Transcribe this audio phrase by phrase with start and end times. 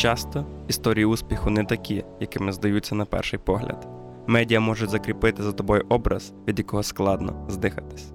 [0.00, 3.88] Часто історії успіху не такі, якими здаються на перший погляд.
[4.26, 8.12] Медіа можуть закріпити за тобою образ, від якого складно здихатись.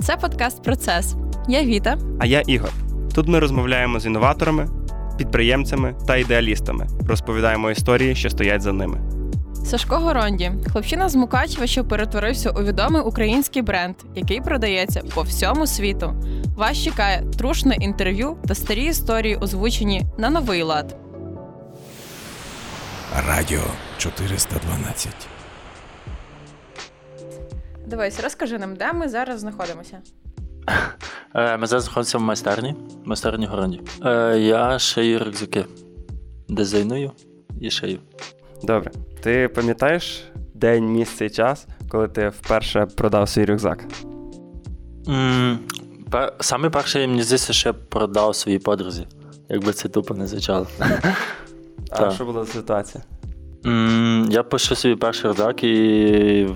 [0.00, 1.14] Це подкаст Процес.
[1.48, 1.98] Я Віта.
[2.20, 2.70] А я Ігор.
[3.14, 4.68] Тут ми розмовляємо з інноваторами,
[5.18, 9.00] підприємцями та ідеалістами, розповідаємо історії, що стоять за ними.
[9.64, 15.66] Сашко Горонді, хлопчина з Мукачева, що перетворився у відомий український бренд, який продається по всьому
[15.66, 16.14] світу.
[16.56, 20.96] Вас чекає трушне інтерв'ю та старі історії, озвучені на новий лад.
[23.28, 23.60] Радіо
[23.98, 25.08] 412.
[27.86, 29.98] Дивись, розкажи нам, де ми зараз знаходимося.
[31.34, 33.80] Е, Ми зараз знаходимося в майстерні, в майстерні Горонді.
[34.04, 35.64] Е, Я шию рюкзаки.
[36.48, 37.12] Дизайную
[37.60, 37.98] і шию.
[38.62, 38.90] Добре,
[39.22, 43.84] ти пам'ятаєш день, місце і час, коли ти вперше продав свій рюкзак?
[45.08, 45.58] М,
[46.12, 49.06] пе- Саме перше, мені здається, я продав своїй подрузі.
[49.48, 50.66] Якби це тупо не звучало.
[51.90, 53.04] А що була за ситуація?
[54.30, 55.74] Я пишу собі перший рюкзак, і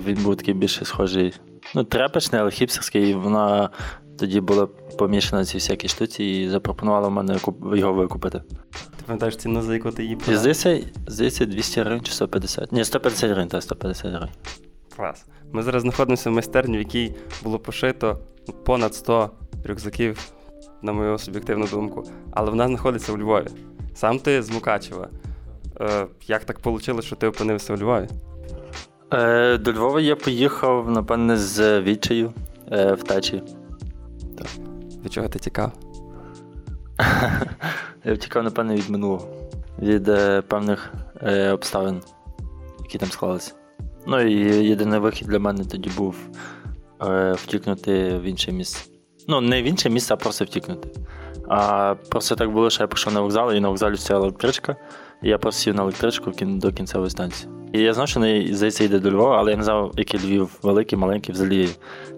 [0.07, 1.33] він був такий більше схожий.
[1.75, 3.71] Ну, трепечний, але хіпстерський, і вона
[4.19, 4.67] тоді була
[4.99, 7.39] помішана ці всякі штуці і запропонувала мене
[7.75, 8.43] його викупити.
[8.71, 10.41] Ти пам'ятаєш ціну, за яку ти її продав?
[10.41, 12.73] здається, здається, 200 гривень чи 150.
[12.73, 14.29] Ні, 150 гривень, так, 150 гривень.
[14.97, 15.25] Клас.
[15.53, 18.19] Ми зараз знаходимося в майстерні, в якій було пошито
[18.65, 19.31] понад 100
[19.67, 20.33] рюкзаків,
[20.83, 22.05] на мою суб'єктивну думку.
[22.31, 23.47] Але вона знаходиться у Львові.
[23.95, 25.09] Сам ти з Мукачева.
[25.81, 28.09] Е, як так вийшло, що ти опинився у Львові?
[29.13, 32.33] Е, до Львова я поїхав, напевне, з відчаю
[32.73, 33.43] е, втечі.
[35.05, 35.73] Від чого ти тікав?
[38.05, 39.29] Я втікав, напевне, від минулого,
[39.79, 42.01] від е, певних е, обставин,
[42.81, 43.53] які там склалися.
[44.07, 46.17] Ну і єдиний вихід для мене тоді був
[47.03, 48.96] е, втікнути в інше місце.
[49.29, 50.89] Ну, не в інше місце, а просто втікнути.
[51.49, 54.77] А просто так було, що я пішов на вокзал, і на вокзалі стояла електричка,
[55.23, 57.53] і я просто сів на електричку до кінцевої станції.
[57.73, 60.59] І я знав, що не здається йде до Львова, але я не знав, який Львів
[60.63, 61.69] великий, маленький, взагалі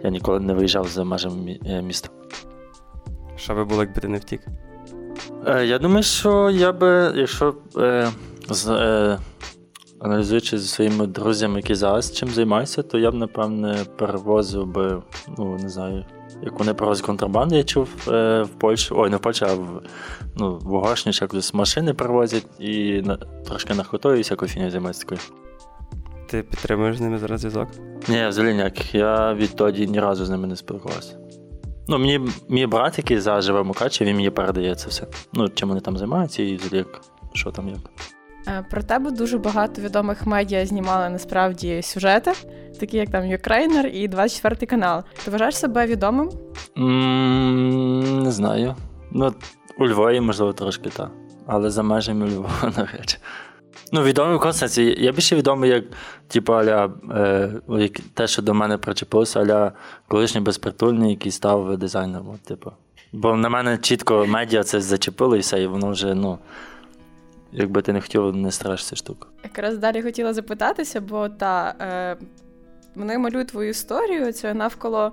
[0.04, 2.08] я ніколи не виїжджав за межами е, міста.
[3.36, 4.40] Що би було, якби ти не втік?
[5.46, 8.08] Е, Я думаю, що я би, якщо е,
[8.50, 9.18] з, е,
[10.00, 15.02] аналізуючи зі своїми друзями, які зараз чим займаються, то я б, напевне, перевозив би,
[15.38, 16.04] ну, не знаю,
[16.42, 19.82] як вони перевозять контрабанду, я чув е, в Польщі, ой, не в Польщі, а в,
[20.36, 25.20] ну, в Угорщині якось машини перевозять і на, трошки наркотою і всякою фінію займаються такою.
[26.28, 27.68] Ти підтримуєш з ними зараз зв'язок?
[28.08, 28.94] Ні, взагалі ніяких.
[28.94, 31.16] Я відтоді ні разу з ними не спілкувався.
[31.88, 35.06] Ну, мені мій брат, який зараз живе в Мукачеві, він мені передає це все.
[35.32, 37.00] Ну, чим вони там займаються і взагалі як,
[37.32, 37.78] що там як.
[38.46, 42.32] Е, Про тебе дуже багато відомих медіа знімали насправді сюжети,
[42.80, 45.02] такі як там Ukraїner і 24 канал.
[45.24, 46.30] Ти вважаєш себе відомим?
[46.78, 48.74] м не знаю.
[49.12, 49.34] Ну,
[49.78, 51.10] у Львові, можливо, трошки так.
[51.46, 53.18] Але за межами Львова, навряд.
[53.92, 54.96] Ну, відомий в консенсі.
[54.98, 55.84] Я більше відомий як,
[56.28, 56.90] типу, аля,
[57.70, 59.72] е, те, що до мене причепилося, аля
[60.08, 62.38] колишній безпритульний, який став дизайнером.
[62.44, 62.72] Типу.
[63.12, 66.38] Бо на мене чітко медіа це зачепило і все, і воно вже, ну,
[67.52, 69.28] якби ти не хотів, не страшся штука.
[69.44, 72.16] Якраз далі хотіла запитатися, бо та е,
[72.94, 75.12] вони малюють твою історію, це навколо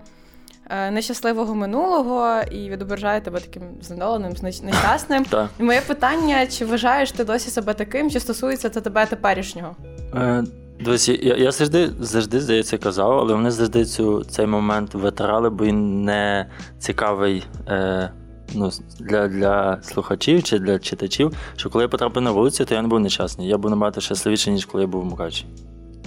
[0.69, 5.25] е, нещасливого минулого і відображає тебе таким знедоленим, нещасним.
[5.59, 9.75] І моє питання: чи вважаєш ти досі себе таким, чи стосується це тебе теперішнього?
[10.15, 10.43] Е,
[10.79, 15.65] Дивись, я, я завжди, завжди, здається, казав, але вони завжди цю, цей момент витирали, бо
[15.65, 18.11] він не цікавий е,
[18.53, 22.81] ну, для, для слухачів чи для читачів, що коли я потрапив на вулицю, то я
[22.81, 23.47] не був нещасний.
[23.47, 25.45] Я був набагато щасливіший, ніж коли я був в Мукачі.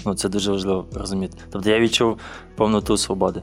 [0.06, 1.38] Ну, це дуже важливо розуміти.
[1.50, 2.19] Тобто я відчув
[2.56, 3.43] повноту свободи.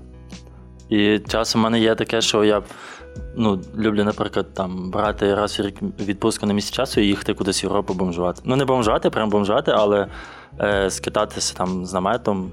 [0.90, 2.62] І часом в мене є таке, що я
[3.36, 7.64] ну, люблю, наприклад, там брати раз в рік відпустку на місяць часу і їхати кудись
[7.64, 8.42] в Європу бомжувати.
[8.46, 10.08] Ну, не бомжувати, прям бомжувати, але
[10.60, 12.52] е, скитатися там з наметом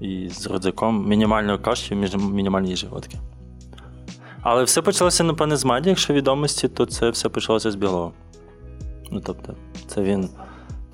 [0.00, 2.76] і з рюкзаком, мінімальною коштів, між мінімальні.
[2.90, 3.18] Отаке.
[4.42, 8.12] Але все почалося, напевне, з медіа, якщо відомості, то це все почалося з Білого.
[9.10, 9.54] Ну, тобто,
[9.86, 10.28] це він.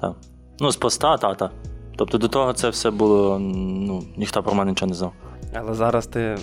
[0.01, 0.13] Так.
[0.61, 1.51] Ну, з поста, та-та.
[1.97, 5.13] Тобто до того це все було, ну, ніхто про мене нічого не знав.
[5.55, 6.39] Але зараз ти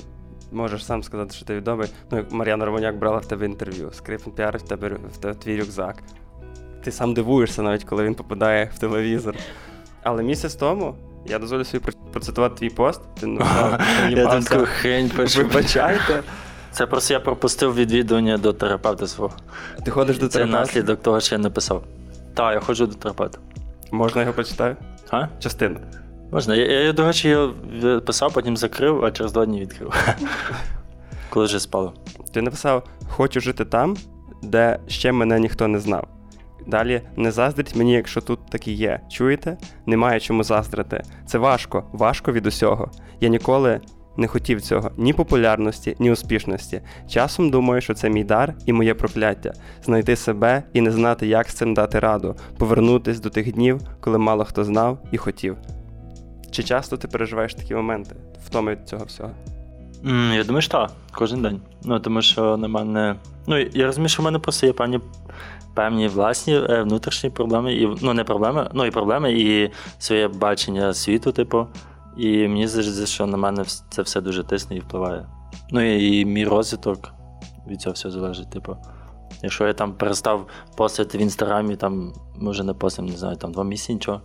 [0.51, 1.89] можеш сам сказати, що ти відомий.
[2.11, 5.59] Ну, як Мар'яна Романяк брала в тебе інтерв'ю, Скрипін піарить в тебе в тебе твій
[5.59, 6.03] рюкзак.
[6.83, 9.35] Ти сам дивуєшся навіть, коли він попадає в телевізор.
[10.03, 10.95] Але місяць тому
[11.25, 13.01] я дозволю собі процитувати твій пост.
[13.19, 14.49] Ти написав, Я тут «Приїбався.
[14.49, 15.39] таку хрень пишу.
[15.39, 16.23] Вибачайте.
[16.73, 19.33] Це просто я пропустив відвідування до терапевта свого.
[19.85, 21.83] Ти ходиш до Це наслідок того, що я написав.
[22.33, 23.39] Так, я ходжу до терапевта.
[23.91, 24.75] Можна його прочитати?
[25.11, 25.27] А?
[25.39, 25.79] Частину.
[26.31, 26.55] Можна.
[26.55, 27.53] Я, я, до речі, його
[28.05, 29.93] писав, потім закрив, а через два дні відкрив.
[31.29, 31.93] Коли вже спало.
[32.33, 33.97] Ти написав: Хочу жити там,
[34.41, 36.07] де ще мене ніхто не знав.
[36.67, 38.99] Далі не заздріть мені, якщо тут таки є.
[39.09, 39.57] Чуєте?
[39.85, 41.03] Немає чому заздрити.
[41.25, 42.91] Це важко, важко від усього.
[43.19, 43.81] Я ніколи
[44.17, 46.81] не хотів цього ні популярності, ні успішності.
[47.09, 51.49] Часом думаю, що це мій дар і моє прокляття знайти себе і не знати, як
[51.49, 55.57] з цим дати раду, повернутись до тих днів, коли мало хто знав і хотів.
[56.51, 58.15] Чи часто ти переживаєш такі моменти,
[58.45, 59.31] втоми від цього всього?
[60.05, 61.61] М, Я думаю, що так, кожен день.
[61.83, 63.15] Ну, тому що на мене.
[63.47, 64.99] Ну, я розумію, що в мене просто є певні,
[65.73, 69.69] певні власні е, внутрішні проблеми, і, ну, не проблеми, ну і проблеми, і
[69.99, 71.67] своє бачення світу, типу.
[72.17, 75.25] І мені здається, що на мене це все дуже тисне і впливає.
[75.71, 77.13] Ну і, і мій розвиток
[77.67, 78.77] від цього все залежить, типу.
[79.43, 83.63] Якщо я там перестав постити в інстаграмі, там, може не постив, не знаю, там два
[83.63, 84.21] місяці нічого,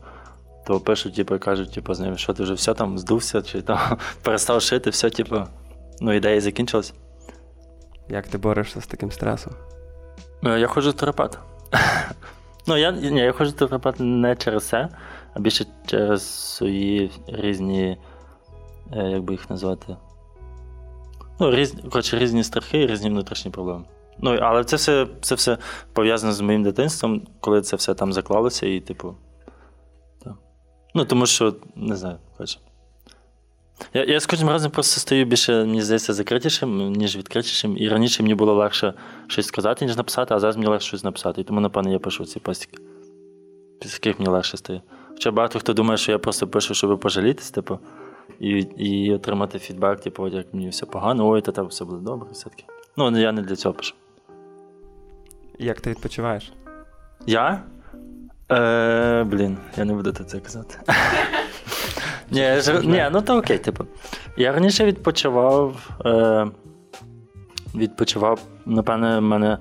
[0.66, 3.78] то пишуть, типу, кажуть, типу, з ним, що ти вже все там здувся, чи там
[4.22, 5.36] перестав шити, все, типу.
[6.00, 6.94] Ну, ідея закінчилась.
[8.08, 9.52] Як ти борешся з таким стресом?
[10.44, 11.38] Е, Я ходжу в терапевт.
[12.68, 14.88] ну, я, ні, я ходжу в терапевт не через це,
[15.34, 16.22] а більше через
[16.54, 17.98] свої різні,
[18.92, 19.96] е, як би їх назвати.
[21.40, 23.84] Ну, різні, коротше, різні страхи і різні внутрішні проблеми.
[24.18, 25.58] Ну, але це все, це все
[25.92, 29.14] пов'язано з моїм дитинством, коли це все там заклалося, і, типу.
[30.24, 30.34] Так.
[30.94, 32.58] Ну, тому що, не знаю, коротше.
[33.94, 37.76] Я, я з кожним разом просто стаю більше, мені здається, закритішим, ніж відкритішим.
[37.78, 38.94] І раніше мені було легше
[39.26, 41.40] щось сказати, ніж написати, а зараз мені легше щось написати.
[41.40, 42.78] І тому, напевно, я пишу ці постіки.
[43.80, 44.82] Після яких мені легше стає.
[45.08, 47.78] Хоча багато хто думає, що я просто пишу, щоб пожалітись, типу,
[48.40, 52.28] і, і отримати фідбек, типу, як мені все погано, ой, та тебе все буде добре,
[52.32, 52.64] все-таки.
[52.96, 53.94] Ну, я не для цього пишу.
[55.58, 56.52] Як ти відпочиваєш?
[57.26, 57.62] Я?
[58.50, 60.78] Е, блін, я не буду це казати.
[62.30, 63.84] Ні, ж- ні, ну то окей, типу.
[64.36, 65.90] Я раніше відпочивав.
[66.06, 66.46] Е,
[67.74, 69.58] відпочивав, напевне, мене,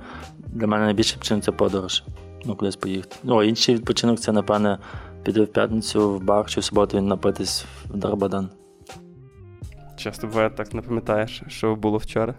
[0.47, 2.03] для мене найбільше причин це подорож.
[2.45, 3.15] Ну, кудись поїхати.
[3.23, 4.77] Ну, інший відпочинок це, напевне,
[5.23, 8.49] піти в п'ятницю в бар чи в суботу і напитись в Дарбадан.
[9.97, 12.33] Часто буває так не пам'ятаєш, що було вчора.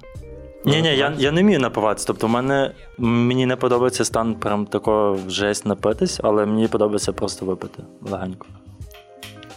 [0.64, 2.06] Ні, ні, я, я не вмію напиватися.
[2.06, 7.46] Тобто, в мене мені не подобається стан прям такого жесть напитись, але мені подобається просто
[7.46, 8.46] випити легенько.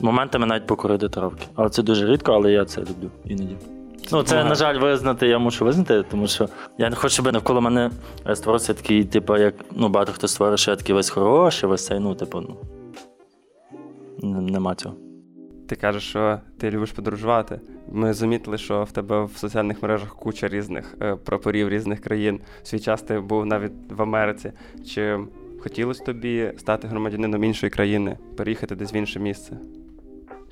[0.01, 1.45] Моментами навіть покурити травки.
[1.55, 3.55] Але це дуже рідко, але я це люблю іноді.
[4.11, 7.61] Ну, це, на жаль, визнати, я мушу визнати, тому що я не хочу, щоб навколо
[7.61, 7.91] мене
[8.33, 11.99] створився такий, типу, як ну, багато хто створює, що я такий весь хороший, весь цей,
[11.99, 12.57] ну, типу, ну.
[14.41, 14.95] Нема цього.
[15.67, 17.61] Ти кажеш, що ти любиш подорожувати.
[17.91, 22.39] Ми замітили, що в тебе в соціальних мережах куча різних е, прапорів різних країн.
[22.63, 24.51] В свій час ти був навіть в Америці.
[24.87, 25.19] Чи
[25.59, 29.57] хотілося тобі стати громадянином іншої країни, переїхати десь в інше місце,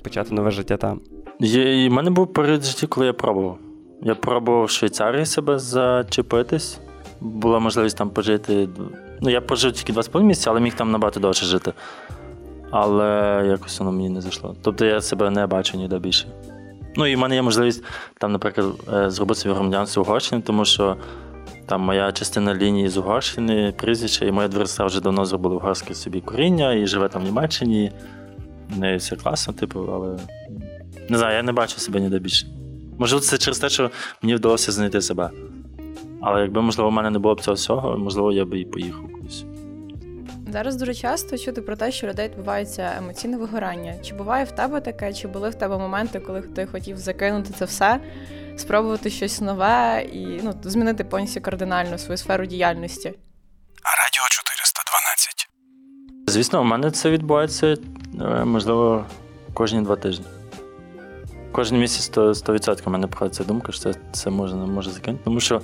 [0.02, 1.00] почати нове життя там?
[1.40, 3.58] Є, і в мене був період в житті, коли я пробував.
[4.02, 6.80] Я пробував в Швейцарії себе зачепитись.
[7.20, 8.68] Була можливість там пожити.
[9.20, 11.72] Ну, я пожив тільки 2,5 місяці, але міг там набагато довше жити.
[12.70, 14.56] Але якось воно мені не зайшло.
[14.62, 16.26] Тобто я себе не бачу ніде більше.
[16.96, 17.84] Ну і в мене є можливість
[18.18, 20.96] там, наприклад, е, зробити собі громадянство Угорщини, тому що
[21.66, 26.20] там моя частина лінії з Угорщини, прізвище, і моя дверця вже давно зробила угорське собі
[26.20, 27.92] коріння і живе там в Німеччині.
[28.76, 30.18] Неї все класно, типу, але
[31.08, 32.46] не знаю, я не бачу себе ніде більше.
[32.98, 33.90] Можливо, це через те, що
[34.22, 35.30] мені вдалося знайти себе.
[36.22, 39.12] Але якби, можливо, в мене не було б цього всього, можливо, я би і поїхав
[39.12, 39.44] кудись.
[40.52, 43.94] Зараз дуже часто чути про те, що людей відбувається емоційне вигорання.
[44.02, 47.64] Чи буває в тебе таке, чи були в тебе моменти, коли ти хотів закинути це
[47.64, 48.00] все,
[48.56, 53.08] спробувати щось нове і ну, змінити повністю кардинально свою сферу діяльності?
[53.08, 55.48] Радіо 412.
[56.26, 57.76] Звісно, у мене це відбувається,
[58.44, 59.04] можливо,
[59.54, 60.24] кожні два тижні.
[61.52, 65.24] Кожен місяць 100%, 100% в мене проходить думка, що це, можна може закинути.
[65.24, 65.60] Тому що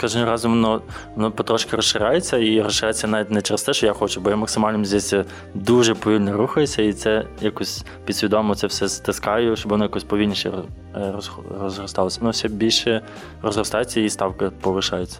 [0.00, 0.82] кожен разом воно,
[1.16, 4.84] воно потрошки розширяється і розширяється навіть не через те, що я хочу, бо я максимально
[4.84, 5.24] здається
[5.54, 10.52] дуже повільно рухаюся, і це якось підсвідомо це все стискаю, щоб воно якось повільніше
[10.94, 12.20] е, роз- розросталося.
[12.20, 13.02] Воно все більше
[13.42, 15.18] розростається і ставка повишається.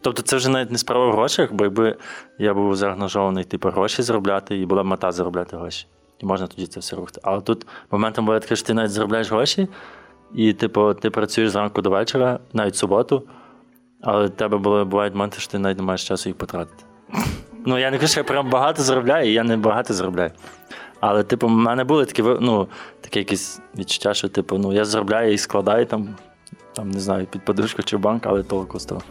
[0.00, 1.96] Тобто це вже навіть не справа в грошах, бо якби
[2.38, 5.86] я був заангажований, типу, гроші заробляти, і була мета заробляти гроші.
[6.18, 7.20] І можна тоді це все рухати.
[7.24, 9.68] Але тут моментом буває таке, що ти навіть заробляєш гроші,
[10.34, 13.22] і типу, ти працюєш зранку до вечора, навіть суботу,
[14.00, 16.84] але в тебе були, бувають моменти, що ти навіть не маєш часу їх потратити.
[17.66, 20.30] Ну, я не кажу, що я прям багато заробляю, і я не багато заробляю.
[21.00, 22.68] Але, типу, в мене були такі, ну,
[23.00, 26.16] таке якісь відчуття, що, типу, ну, я заробляю і складаю там,
[26.72, 29.02] там, не знаю, під подушку чи в банк, але толку з того.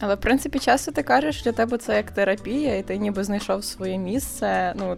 [0.00, 3.64] Але в принципі, часто ти кажеш, для тебе це як терапія, і ти ніби знайшов
[3.64, 4.74] своє місце.
[4.76, 4.96] Ну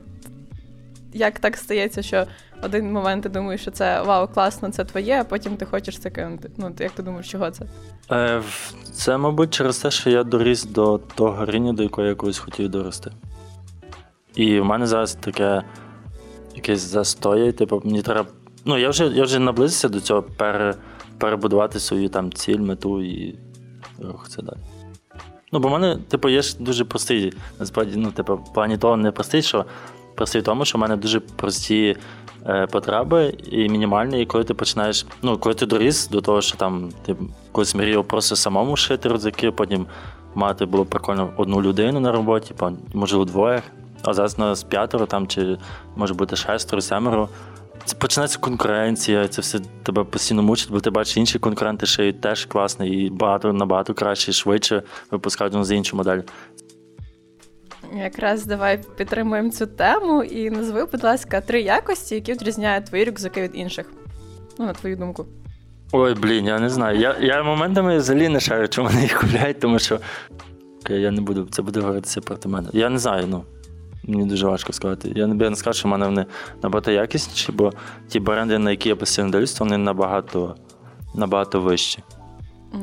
[1.15, 2.27] як так стається, що
[2.63, 6.11] один момент ти думаєш, що це вау, класно, це твоє, а потім ти хочеш це
[6.11, 6.51] кинути.
[6.57, 7.65] Ну, як ти думаєш, чого це?
[8.11, 8.43] Е,
[8.93, 12.69] Це, мабуть, через те, що я доріс до того рівня, до якого я колись хотів
[12.69, 13.11] дорости.
[14.35, 15.63] І в мене зараз таке
[16.55, 18.27] якесь застоє, типу, мені треба.
[18.65, 20.75] Ну, я вже, я вже наблизився до цього пере,
[21.19, 23.39] перебудувати свою там ціль, мету і
[24.03, 24.59] рухатися далі.
[25.53, 28.97] Ну, бо в мене, типу, є ж дуже простий, насправді, ну, типу, в плані того
[28.97, 29.65] не простий, що
[30.15, 31.97] простий в тому, що в мене дуже прості
[32.47, 36.57] е, потреби і мінімальні, і коли ти починаєш, ну, коли ти доріс до того, що
[36.57, 37.17] там ти
[37.53, 39.87] колись мріяв просто самому шити рюкзаки, потім
[40.35, 42.55] мати було прикольно одну людину на роботі,
[42.95, 43.63] можливо, двоє,
[44.03, 45.59] а зараз нас п'ятеро там, чи
[45.97, 47.29] може бути шестеро, семеро.
[47.85, 52.45] Це починається конкуренція, це все тебе постійно мучить, бо ти бачиш, інші конкуренти шиють теж
[52.45, 56.21] класно і багато набагато краще, швидше випускають з іншу модель.
[57.95, 63.43] Якраз давай підтримуємо цю тему і назви, будь ласка, три якості, які відрізняють твої рюкзаки
[63.43, 63.87] від інших.
[64.59, 65.27] Ну, на твою думку.
[65.93, 66.99] Ой, блін, я не знаю.
[66.99, 70.01] Я, я моментами взагалі не шарю, чому вони їх купляють, тому що
[70.89, 72.69] я не буду, це буде говоритися проти мене.
[72.73, 73.45] Я не знаю, ну.
[74.07, 75.13] Мені дуже важко сказати.
[75.15, 76.27] Я не, я не скажу, що в мене вони
[76.63, 77.73] набагато якісніші, бо
[78.09, 80.57] ті бренди, на які я постійно дивлюсь, вони набагато,
[81.15, 82.03] набагато вищі.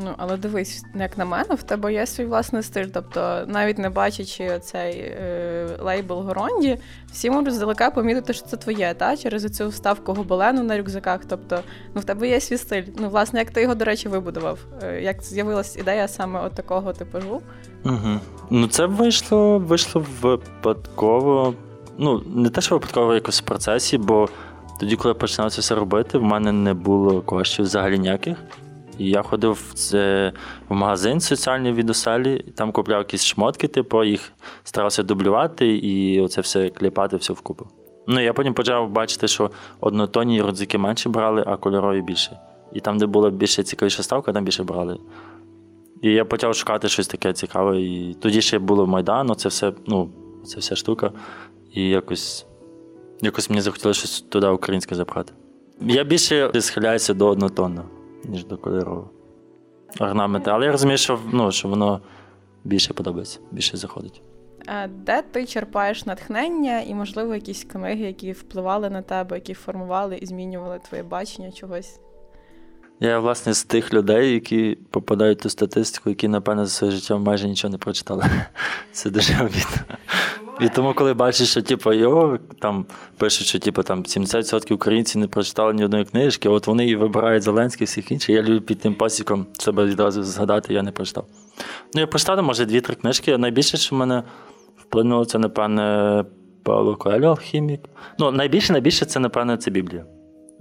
[0.04, 2.86] Ну, але дивись, як на мене, в тебе є свій власний стиль.
[2.94, 6.78] Тобто, навіть не бачачи цей е, лейбл Горонді,
[7.12, 9.18] всі можуть здалека помітити, що це твоє, та?
[9.18, 11.22] через цю вставку гобелену на рюкзаках.
[11.30, 11.60] Тобто,
[11.96, 12.84] ну в тебе є свій стиль.
[12.98, 14.60] Ну, власне, як ти його, до речі, вибудував?
[14.84, 17.42] Е, як з'явилась ідея саме от такого типажу?
[17.86, 18.20] Угу.
[18.50, 21.54] Ну, це вийшло, вийшло випадково.
[21.98, 24.30] Ну, не те, що випадково якось в процесі, бо
[24.80, 28.38] тоді, коли я починав це все робити, в мене не було коштів взагалі ніяких.
[29.02, 30.32] І я ходив в,
[30.70, 31.92] магазин соціальний від
[32.56, 34.32] там купляв якісь шмотки, типу, їх
[34.64, 37.68] старався дублювати і оце все кліпати все вкупу.
[38.08, 42.40] Ну, я потім почав бачити, що однотонні рюкзаки менше брали, а кольорові більше.
[42.74, 44.98] І там, де була більше цікавіша ставка, там більше брали.
[46.02, 47.82] І я почав шукати щось таке цікаве.
[47.82, 50.10] І тоді ще було Майдан, це все, ну,
[50.46, 51.12] це вся штука.
[51.74, 52.46] І якось,
[53.22, 55.34] якось мені захотілося щось туди українське запхати.
[55.82, 57.88] Я більше схиляюся до однотонного,
[58.24, 59.10] ніж до кольорового.
[60.00, 60.52] Орнаменти.
[60.52, 62.02] Але я розумію, що, ну, що воно
[62.64, 64.22] більше подобається, більше заходить.
[64.68, 70.18] А де ти черпаєш натхнення і, можливо, якісь книги, які впливали на тебе, які формували
[70.18, 72.00] і змінювали твоє бачення чогось?
[73.00, 77.48] Я, власне, з тих людей, які попадають ту статистику, які, напевно, за своє життя майже
[77.48, 78.26] нічого не прочитали.
[78.92, 79.98] Це дуже обідно.
[80.60, 82.86] І тому, коли бачиш, що типу, його там
[83.18, 87.44] пишуть, що типу, там 70% українців не прочитали ні одної книжки, от вони і вибирають
[87.44, 88.30] Зеленський всіх інших.
[88.30, 91.26] Я люблю під тим пасіком себе відразу згадати, я не прочитав.
[91.94, 93.38] Ну, я прочитав, може, дві-три книжки.
[93.38, 94.24] Найбільше, що в мене
[94.78, 96.26] вплинуло, це, напевне,
[96.64, 97.82] Павло Коелho, алхімік.
[98.20, 100.06] Ну, найбільше, найбільше це, напевне, це Біблія.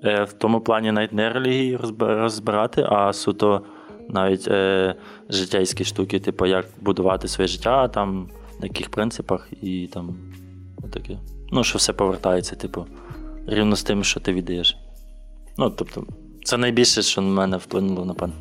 [0.05, 3.63] Е, В тому плані навіть не релігії розб- розбирати, а суто
[4.09, 4.95] навіть е,
[5.29, 8.29] життєйські штуки, типу, як будувати своє життя, там,
[8.61, 10.17] на яких принципах і там
[10.91, 11.19] таке.
[11.53, 12.87] Ну, що все повертається, типу,
[13.47, 14.77] рівно з тим, що ти віддаєш.
[15.59, 16.07] Ну, тобто,
[16.45, 18.35] це найбільше, що на мене вплинуло, напевно.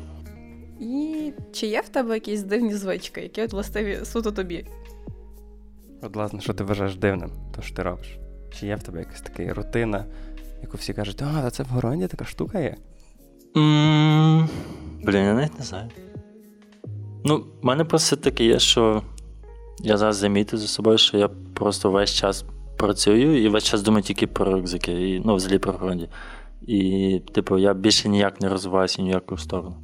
[0.80, 4.66] І чи є в тебе якісь дивні звички, які от властиві суто тобі?
[6.02, 8.18] От, власне, що ти вважаєш дивним, то що ти робиш?
[8.54, 10.04] Чи є в тебе якась така рутина,
[10.62, 12.76] яку всі кажуть, а, це в Горонді така штука є?
[13.56, 14.48] м
[15.04, 15.90] Блін, я навіть не знаю.
[17.24, 19.02] Ну, в мене просто таке є, що
[19.82, 22.44] я зараз замітив за собою, що я просто весь час
[22.76, 26.08] працюю і весь час думаю тільки про рюкзаки, і, ну, взагалі про гронді.
[26.66, 29.76] І, типу, я більше ніяк не розвиваюся ні в яку сторону.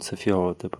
[0.00, 0.78] Це фігово, типу.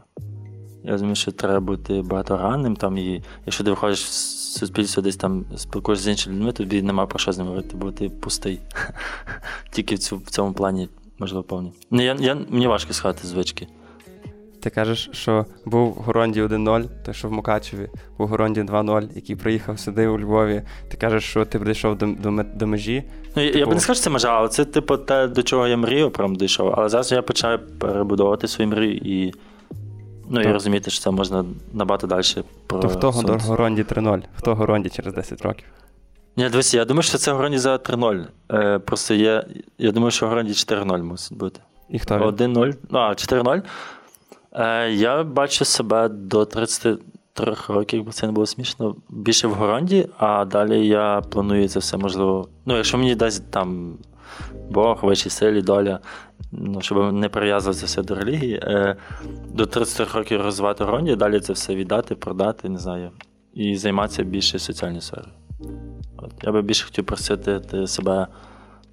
[0.85, 4.13] Я розумію, що треба бути багаторганним, там, і якщо ти виходиш в
[4.59, 7.93] суспільство, десь там спілкуєшся з іншими людьми, тобі нема про що з ними говорити, бо
[7.93, 8.61] ти пустий.
[9.71, 10.89] Тільки в, цьому плані,
[11.19, 11.73] можливо, повні.
[11.91, 13.69] Ну, я, я, мені важко сказати звички.
[14.67, 19.09] Ти кажеш, що був в Горонді 1-0, той, що в Мукачеві, був в Горонді 2-0,
[19.15, 20.63] який приїхав сюди у Львові.
[20.89, 23.05] Ти кажеш, що ти прийшов до, до, до межі.
[23.37, 25.43] Ну, я, я Типу- б не сказав, що це межа, але це типу те, до
[25.43, 26.75] чого я мрію, прям дійшов.
[26.77, 29.35] Але зараз я почав перебудовувати свої мрії і.
[30.29, 32.23] Ну, і розуміти, що це можна набагато далі
[32.67, 32.79] про.
[32.79, 34.23] То хто до Горонді 3-0?
[34.35, 35.67] Хто Горонді через 10 років?
[36.37, 38.25] Ні, дивися, я думаю, що це Гороні за 3-0.
[38.53, 39.45] Е, просто є.
[39.79, 41.61] Я думаю, що Гороні 4-0 мусить бути.
[41.89, 42.75] І хто 1-0.
[42.93, 43.63] А, 4-0.
[44.57, 48.97] Е, я бачу себе до 33 років, бо це не було смішно.
[49.09, 52.49] Більше в Горонді, а далі я планую це все можливо.
[52.67, 53.99] Ну, якщо мені дасть там
[54.71, 55.99] Бог, вищі силі, доля,
[56.53, 58.61] ну, щоб не прив'язувати це все до релігії.
[58.63, 58.97] Е,
[59.49, 63.11] до 33 років розвивати Горонді, далі це все віддати, продати, не знаю.
[63.55, 65.33] І займатися більше соціальною сферою.
[66.17, 66.33] От.
[66.43, 68.27] Я би більше хотів просити себе,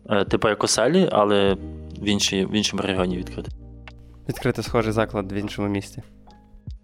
[0.10, 1.58] е, типу як оселі, але
[2.02, 3.52] в, іншій, в іншому регіоні відкрити.
[4.30, 6.04] Відкрити схожий заклад в іншому місті.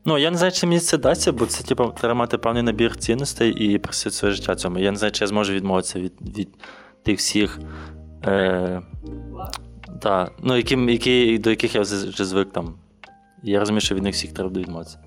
[0.06, 2.98] Ну, я не знаю, чи мені це дасться, бо це типу, треба мати певний набір
[2.98, 4.80] цінностей і присвятити своє життя цьому.
[4.80, 6.50] Я не знаю, чи я зможу відмовитися від від
[7.04, 7.60] тих всіх,
[8.26, 8.82] е,
[10.02, 12.76] та, ну, які, які, до яких я вже, звик там.
[13.44, 14.98] Я розумію, що від них всіх треба відмовитися.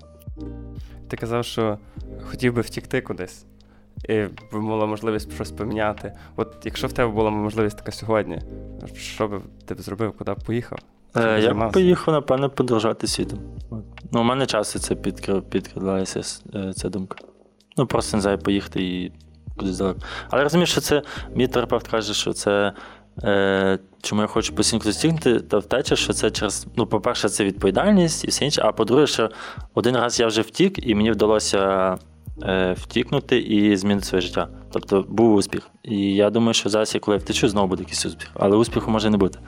[1.07, 1.77] Ти казав, що
[2.23, 3.45] хотів би втікти кудись,
[4.09, 6.13] і була можливість щось поміняти.
[6.35, 8.41] От якщо в тебе була можливість така сьогодні,
[8.95, 10.79] що би ти б зробив, куди б поїхав?
[11.15, 13.39] Е, я б поїхав, напевно, подорожати світом.
[14.11, 14.95] Ну, у мене часто це
[15.49, 16.21] підкрадається
[16.55, 17.17] е, ця думка.
[17.77, 19.11] Ну, просто не знаю, поїхати і
[19.57, 19.99] кудись далеко.
[20.29, 21.01] Але розумію, що це
[21.35, 22.73] мій терапевт каже, що це.
[23.23, 26.67] Е, Чому я хочу постійно достигнути, та втеча, що це через.
[26.75, 28.61] Ну, по-перше, це відповідальність і все інше.
[28.65, 29.29] А по-друге, що
[29.73, 31.95] один раз я вже втік, і мені вдалося
[32.43, 34.47] е, втікнути і змінити своє життя.
[34.71, 35.69] Тобто був успіх.
[35.83, 38.29] І я думаю, що зараз, коли я втечу, знову буде якийсь успіх.
[38.33, 39.39] Але успіху може не бути.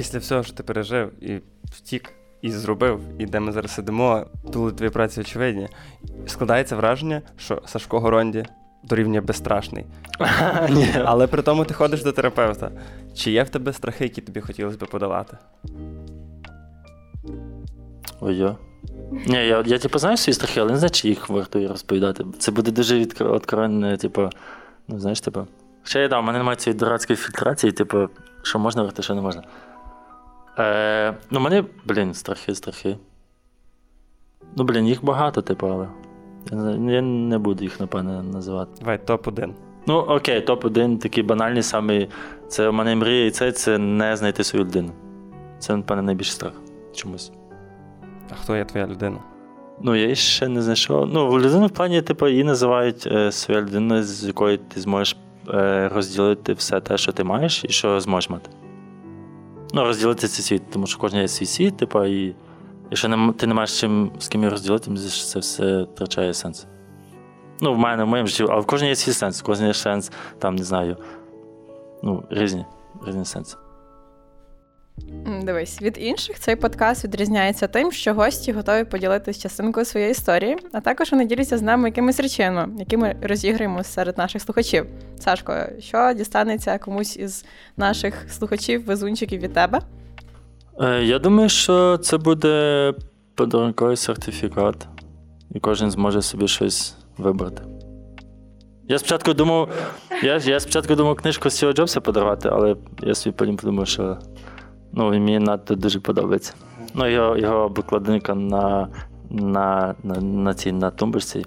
[0.00, 4.72] Після всього, що ти пережив і втік, і зробив, і де ми зараз сидимо, були
[4.72, 5.68] твої праці очевидні.
[6.26, 8.44] Складається враження, що Сашко Горонді
[8.84, 9.86] дорівнює безстрашний.
[11.04, 12.70] Але при тому ти ходиш до терапевта.
[13.14, 15.36] Чи є в тебе страхи, які тобі хотілося б подолати?
[18.20, 18.56] Ой, я.
[19.26, 22.24] Ні, я, я типу, знаю свої страхи, але не знаю, чи їх варто розповідати.
[22.38, 24.30] Це буде дуже відкровенне, типу,
[24.88, 25.46] ну, знаєш, типу.
[25.82, 28.08] Хоча я да, у мене немає цієї дурацької фільтрації, типу,
[28.42, 29.42] що можна говорити, що не можна.
[30.58, 32.96] Е, Ну, мене, блін, страхи, страхи.
[34.56, 35.88] Ну, блін, їх багато, типу, але.
[36.92, 38.70] Я, не буду їх, напевне, називати.
[38.80, 39.52] Давай, топ-1.
[39.86, 42.08] Ну, окей, топ-1 такий банальний самий.
[42.48, 44.92] Це у мене мрія, і це це не знайти свою людину.
[45.58, 46.52] Це, напевне, найбільший страх
[46.94, 47.32] чомусь.
[48.30, 49.18] А хто є твоя людина?
[49.82, 51.06] Ну, я її ще не знайшов.
[51.06, 55.16] Ну, людину в плані, типу, її називають е, своя людина, з якою ти зможеш
[55.48, 58.50] е, розділити все те, що ти маєш, і що зможеш мати.
[59.72, 62.34] Ну, розділити цей світ, тому що кожен є свій світ, типу, і
[62.90, 66.66] якщо не, ти не маєш чим з ким розділити, це все втрачає сенс.
[67.60, 70.12] Ну, в мене, в моєму житті, але в кожній є свій сенс, кожній є сенс,
[70.38, 70.96] там, не знаю,
[72.02, 72.64] ну, різні,
[73.06, 73.56] різні сенси.
[75.42, 80.80] Дивись, від інших цей подкаст відрізняється тим, що гості готові поділитися частинкою своєї історії, а
[80.80, 84.86] також вони діляться з нами якимись речами, які ми розіграємо серед наших слухачів.
[85.20, 87.44] Сашко, що дістанеться комусь із
[87.76, 89.80] наших слухачів, везунчиків від тебе?
[90.80, 92.94] Е, я думаю, що це буде
[93.34, 94.86] подарунковий сертифікат,
[95.54, 97.62] і кожен зможе собі щось вибрати.
[98.88, 99.68] Я спочатку думав,
[100.22, 104.18] я я спочатку думав книжку Стіва Джобса подарувати, але я собі потім подумав, що
[104.92, 106.54] ну, мені надто дуже подобається.
[106.94, 108.88] Ну, його його обкладинка на
[109.30, 111.46] на, на, на цій на тумбочці.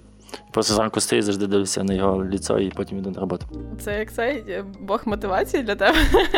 [0.51, 3.45] Просто зранку стою, завжди дивлюся на його ліцо і потім йду на роботу.
[3.79, 5.97] Це як цей Бог мотивації для тебе?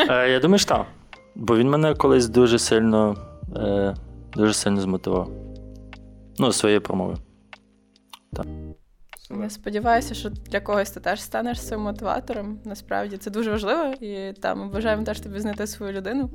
[0.09, 0.85] Е, Я думаю, що так.
[1.35, 3.15] Бо він мене колись дуже сильно
[3.55, 3.95] е,
[4.33, 5.29] дуже сильно змотивував.
[6.39, 7.17] Ну, своєю промовою.
[8.33, 8.45] Так.
[9.31, 12.59] Я сподіваюся, що для когось ти теж станеш цим мотиватором.
[12.65, 16.29] Насправді це дуже важливо, і там бажаємо теж тобі знайти свою людину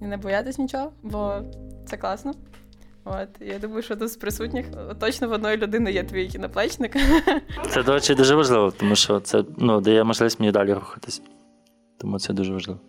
[0.00, 1.40] і не боятись нічого, бо
[1.86, 2.32] це класно.
[3.04, 4.66] От я думаю, що тут з присутніх
[5.00, 6.96] точно в одної людини є твій кіноплечник.
[7.70, 11.22] Це, до речі, дуже важливо, тому що це ну, дає можливість мені далі рухатись.
[11.98, 12.80] Тому це дуже важливо.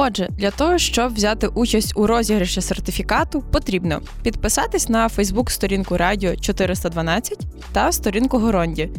[0.00, 7.38] Отже, для того, щоб взяти участь у розіграші сертифікату, потрібно підписатись на Фейсбук-сторінку Радіо 412
[7.72, 8.90] та сторінку Горонді.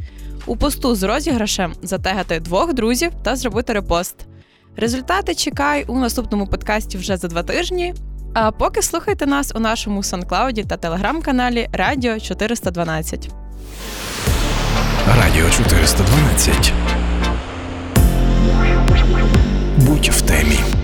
[0.46, 4.16] У посту з розіграшем затегати двох друзів та зробити репост.
[4.78, 7.94] Результати чекай у наступному подкасті вже за два тижні.
[8.34, 13.30] А поки слухайте нас у нашому санклауді та телеграм-каналі Радіо 412.
[15.24, 16.74] Радіо 412.
[19.78, 20.79] Будь в темі.